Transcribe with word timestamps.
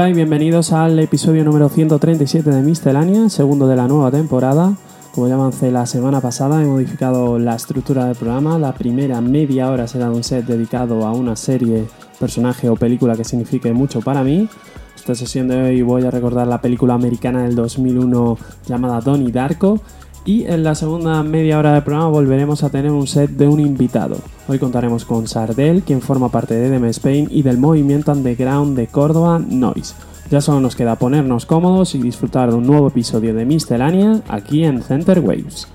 Hola 0.00 0.08
y 0.08 0.14
bienvenidos 0.14 0.72
al 0.72 0.98
episodio 0.98 1.44
número 1.44 1.68
137 1.68 2.50
de 2.50 2.62
Miscelánea, 2.62 3.28
segundo 3.28 3.66
de 3.66 3.76
la 3.76 3.86
nueva 3.86 4.10
temporada. 4.10 4.72
Como 5.14 5.28
ya 5.28 5.34
avancé 5.34 5.70
la 5.70 5.84
semana 5.84 6.22
pasada, 6.22 6.62
he 6.62 6.64
modificado 6.64 7.38
la 7.38 7.54
estructura 7.54 8.06
del 8.06 8.16
programa. 8.16 8.58
La 8.58 8.72
primera 8.72 9.20
media 9.20 9.70
hora 9.70 9.86
será 9.86 10.10
un 10.10 10.24
set 10.24 10.46
dedicado 10.46 11.06
a 11.06 11.12
una 11.12 11.36
serie, 11.36 11.84
personaje 12.18 12.70
o 12.70 12.76
película 12.76 13.14
que 13.14 13.24
signifique 13.24 13.74
mucho 13.74 14.00
para 14.00 14.24
mí. 14.24 14.48
Esta 14.96 15.14
sesión 15.14 15.48
de 15.48 15.60
hoy 15.60 15.82
voy 15.82 16.06
a 16.06 16.10
recordar 16.10 16.46
la 16.46 16.62
película 16.62 16.94
americana 16.94 17.42
del 17.42 17.54
2001 17.54 18.38
llamada 18.66 19.02
Donnie 19.02 19.30
Darko 19.30 19.82
y 20.24 20.44
en 20.44 20.62
la 20.62 20.74
segunda 20.74 21.22
media 21.22 21.58
hora 21.58 21.74
del 21.74 21.82
programa 21.82 22.08
volveremos 22.08 22.62
a 22.62 22.70
tener 22.70 22.90
un 22.90 23.06
set 23.06 23.30
de 23.30 23.48
un 23.48 23.60
invitado. 23.60 24.18
Hoy 24.48 24.58
contaremos 24.58 25.04
con 25.04 25.26
Sardel, 25.26 25.82
quien 25.82 26.02
forma 26.02 26.28
parte 26.30 26.54
de 26.54 26.66
EDM 26.66 26.84
Spain 26.86 27.28
y 27.30 27.42
del 27.42 27.58
movimiento 27.58 28.12
underground 28.12 28.76
de 28.76 28.86
Córdoba 28.86 29.38
Noise. 29.38 29.94
Ya 30.30 30.40
solo 30.40 30.60
nos 30.60 30.76
queda 30.76 30.96
ponernos 30.96 31.46
cómodos 31.46 31.94
y 31.94 31.98
disfrutar 31.98 32.50
de 32.50 32.56
un 32.56 32.66
nuevo 32.66 32.88
episodio 32.88 33.34
de 33.34 33.44
Miscelánea 33.44 34.22
aquí 34.28 34.64
en 34.64 34.82
Center 34.82 35.20
Waves. 35.20 35.66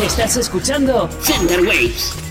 Estás 0.00 0.36
escuchando 0.36 1.08
Center 1.20 1.60
Waves. 1.60 2.29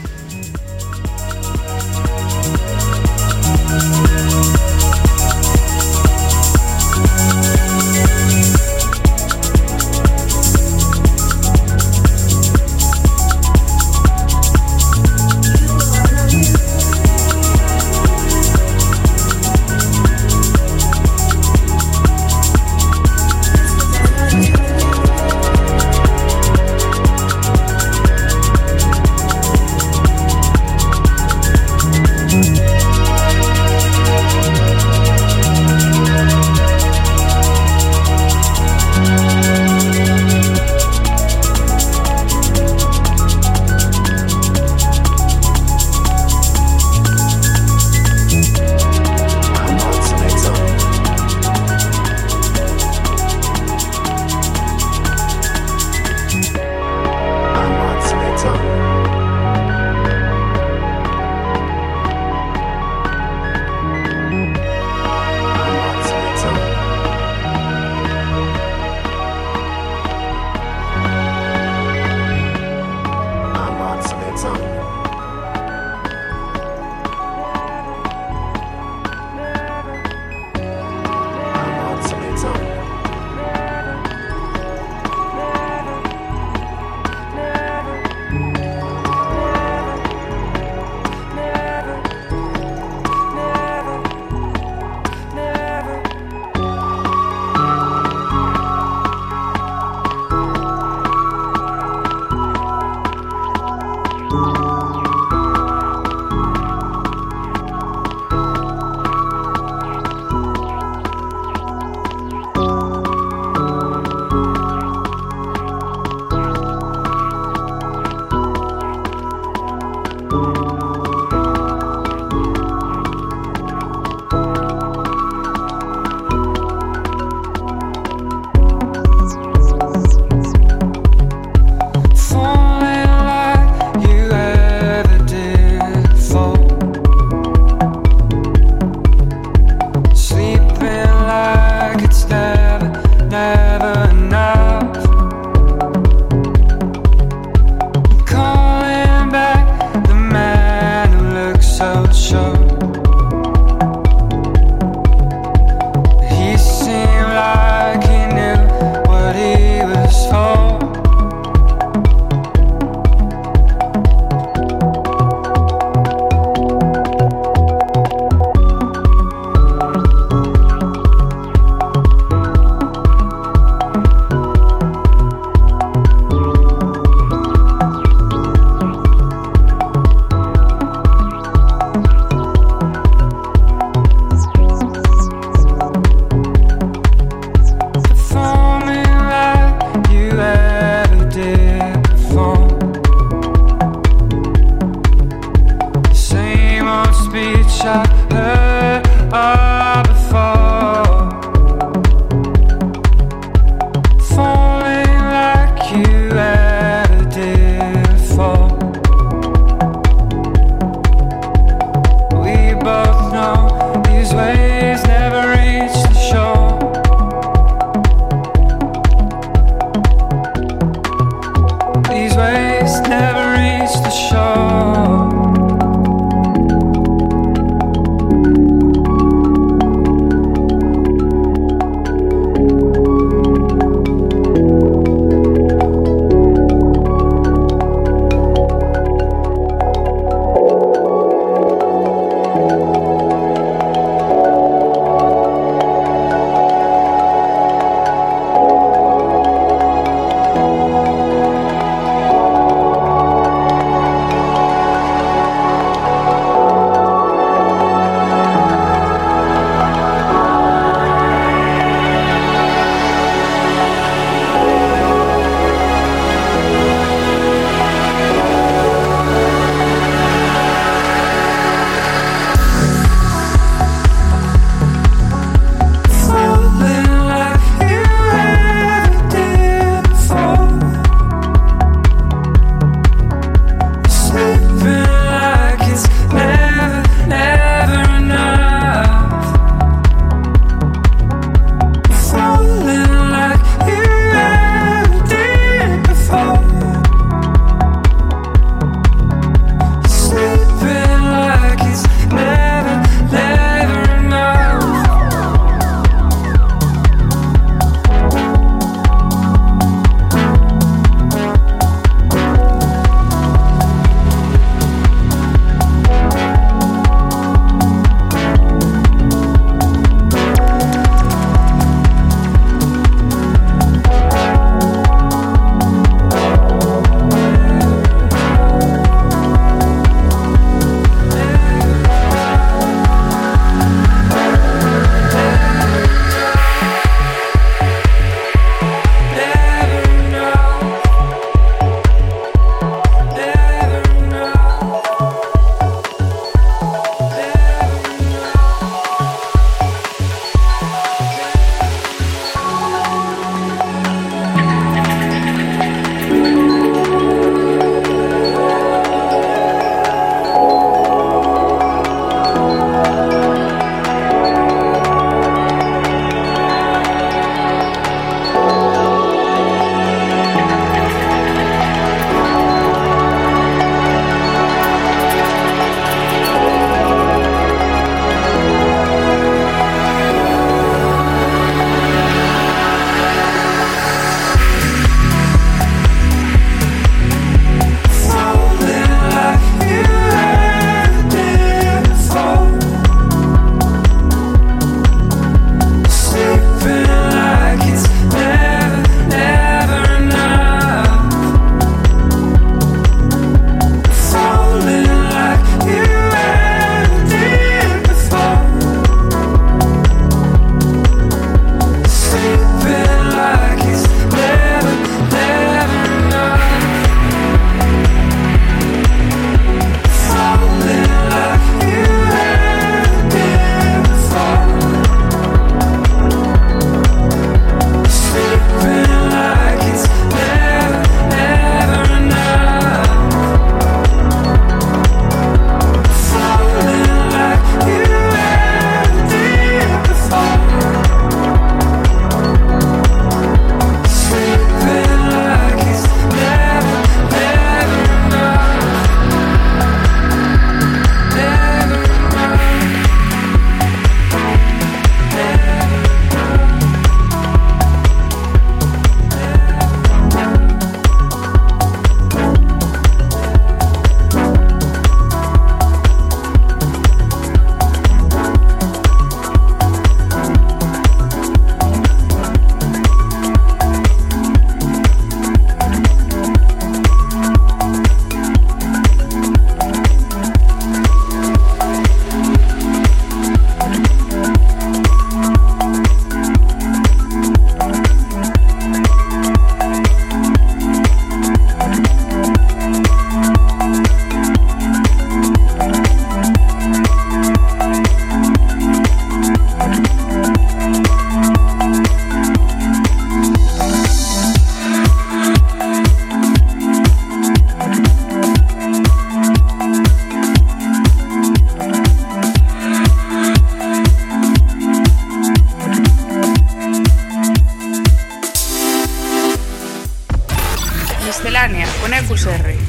Miscelánea 521.39 521.87
con 522.01 522.13
EFUSR. 522.13 522.88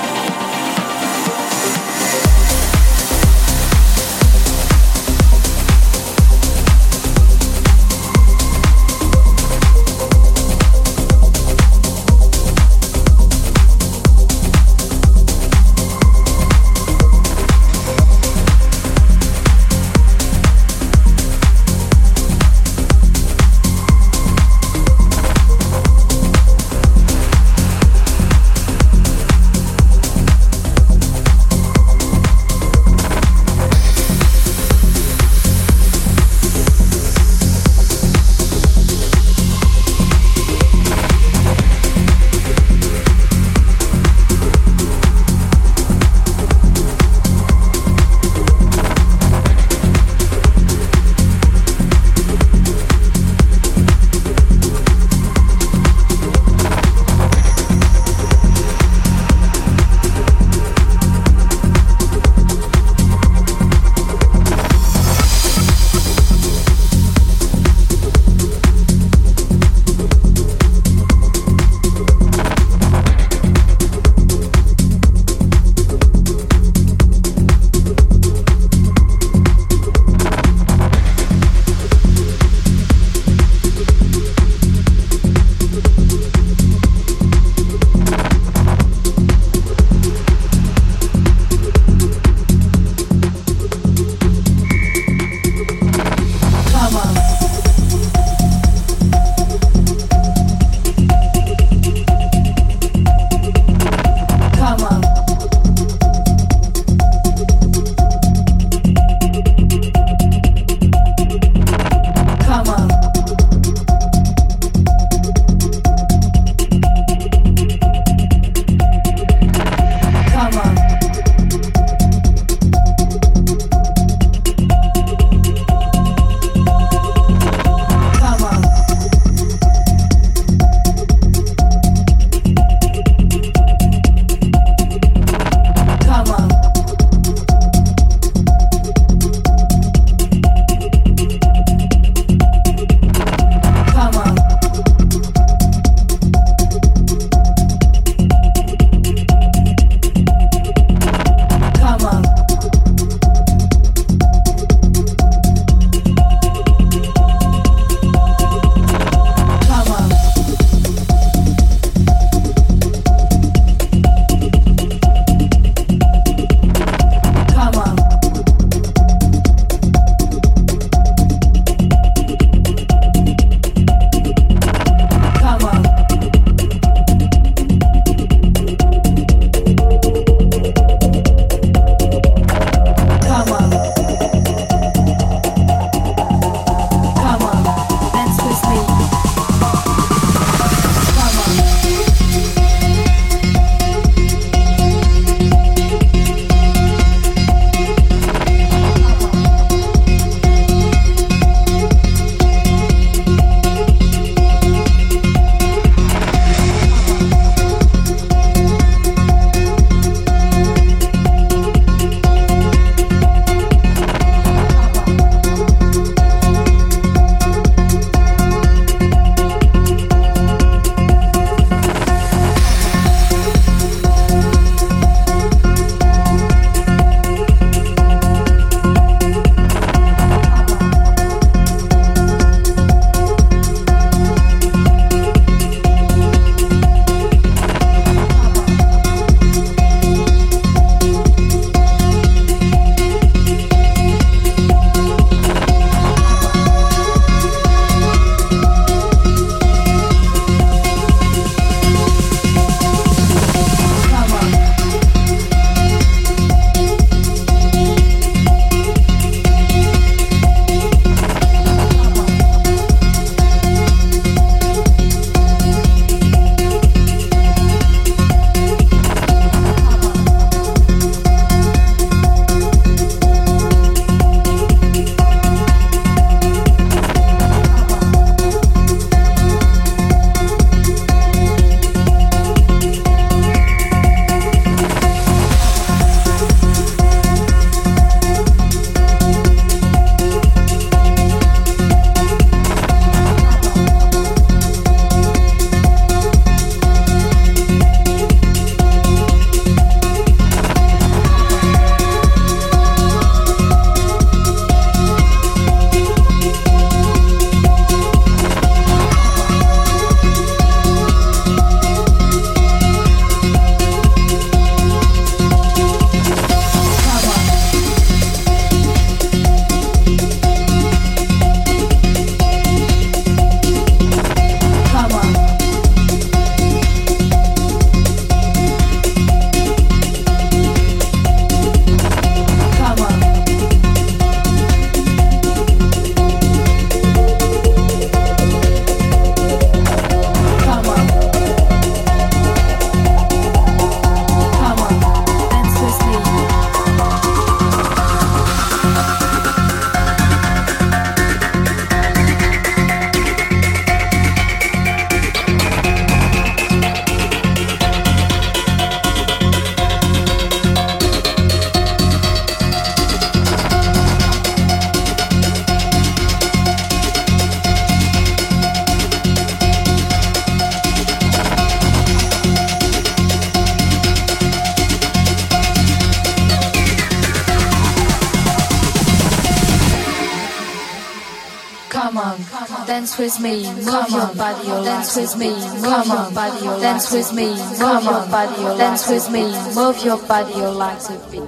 me, 383.41 383.63
move 383.83 384.09
your 384.09 384.33
body, 384.35 384.71
or 384.71 384.83
dance 384.83 385.15
with 385.15 385.35
me, 385.37 385.49
move 385.81 386.05
your 386.07 386.31
body, 386.31 386.67
or 386.67 386.79
dance 386.79 387.11
with 387.11 387.33
me, 387.33 387.47
move 387.79 388.03
your 388.03 388.25
body, 388.29 388.63
or 388.63 388.77
dance 388.77 389.07
with 389.09 389.29
me, 389.31 389.43
move 389.75 390.05
your 390.05 390.17
body, 390.27 390.53
or 390.53 390.71
like 390.71 390.99
to 390.99 391.19
be. 391.31 391.41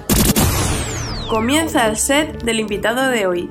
Comienza 1.28 1.86
el 1.86 1.96
set 1.96 2.42
del 2.42 2.60
invitado 2.60 3.08
de 3.08 3.26
hoy. 3.26 3.50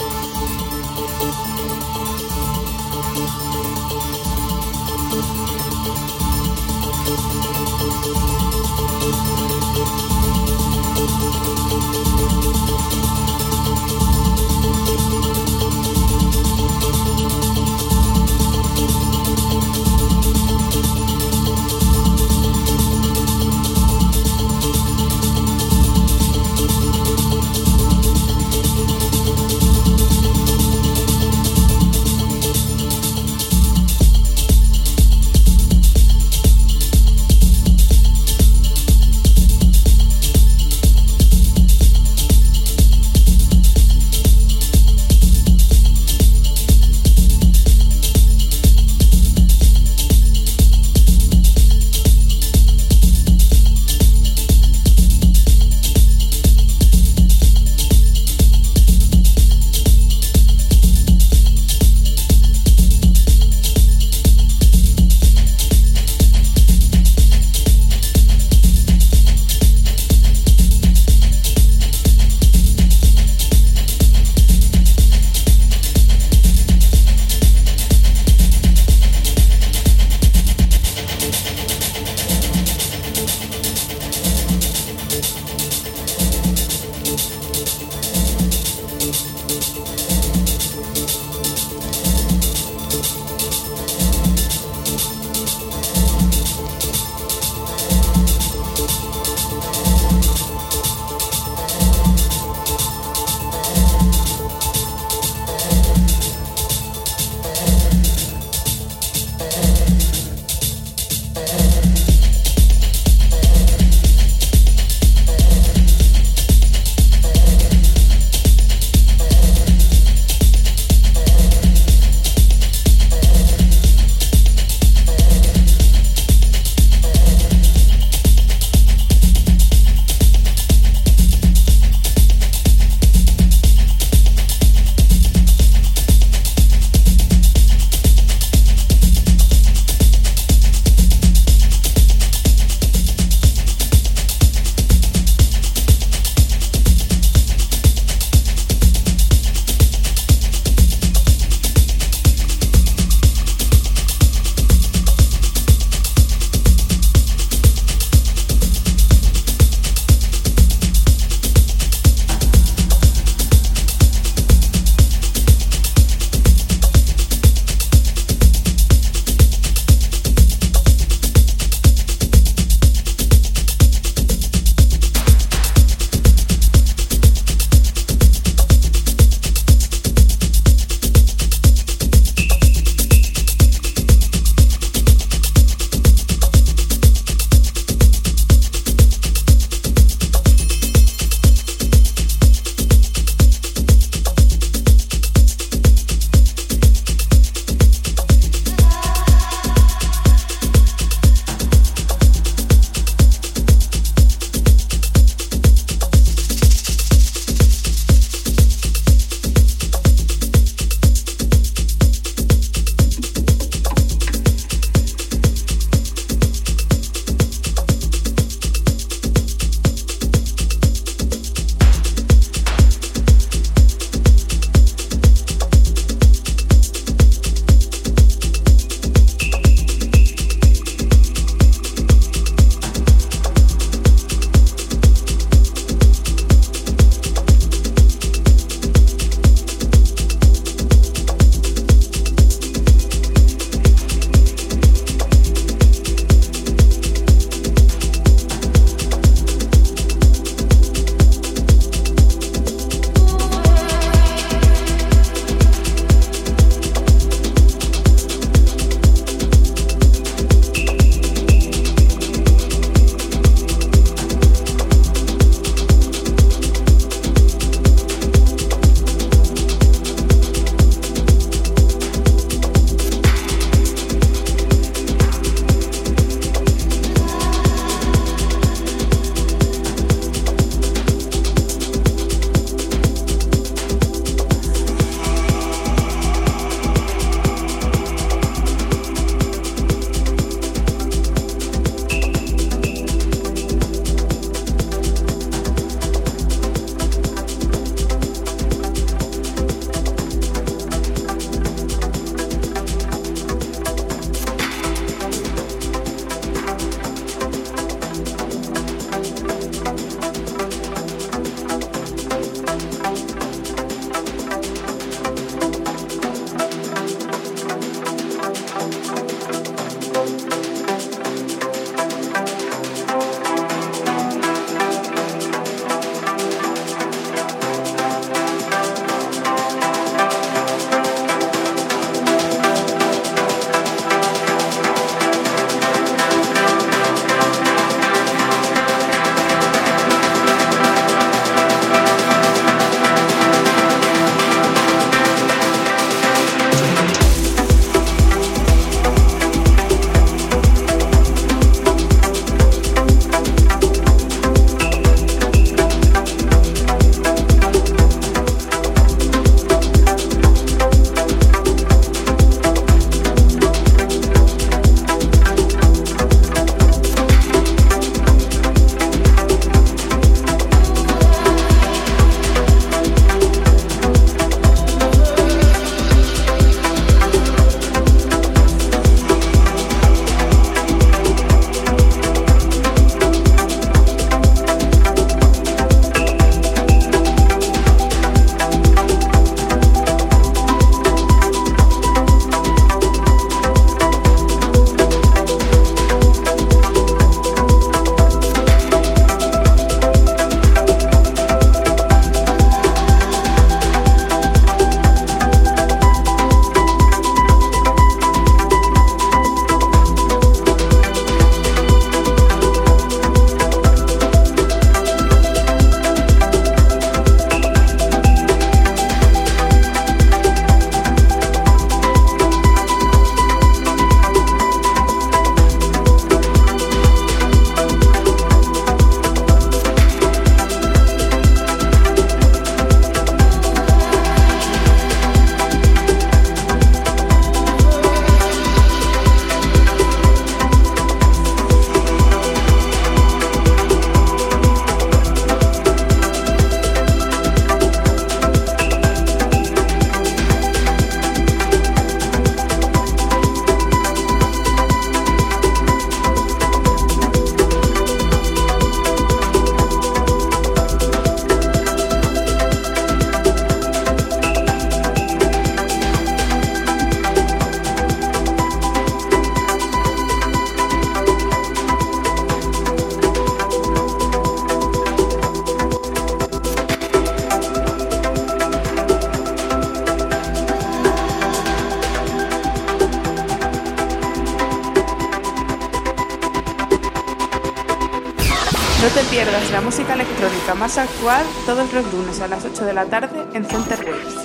todos 491.71 491.93
los 491.93 492.13
lunes 492.13 492.41
a 492.41 492.49
las 492.49 492.65
8 492.65 492.83
de 492.83 492.93
la 492.93 493.05
tarde 493.05 493.47
en 493.53 493.63
Center 493.63 493.97
Waves. 494.05 494.40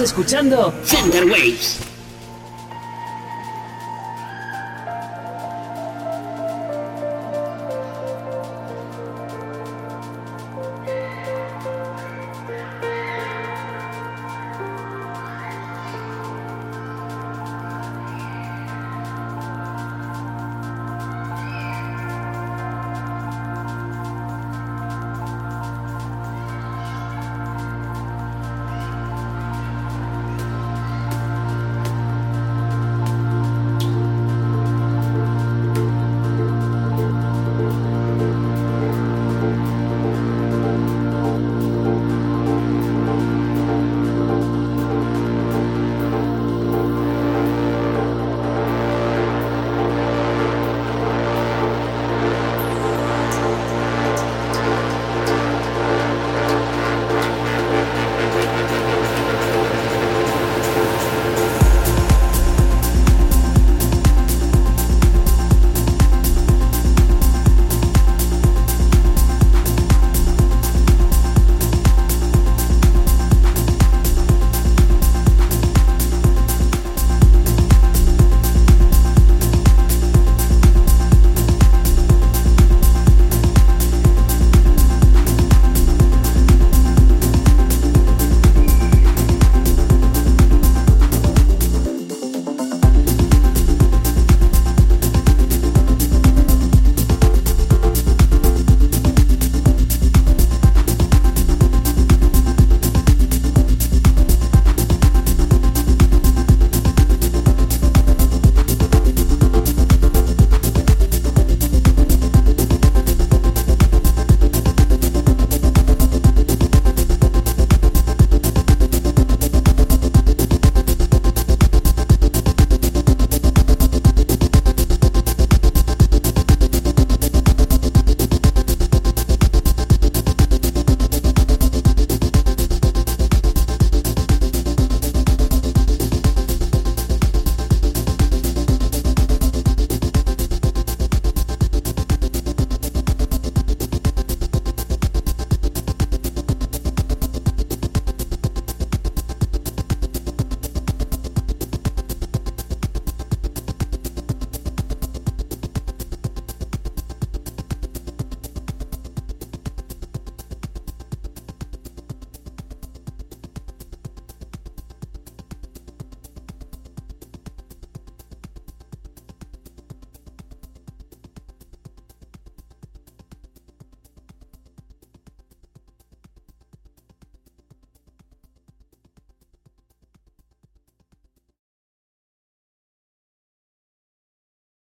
Escuchando 0.00 0.72
Center 0.84 1.24
Waves. 1.26 1.91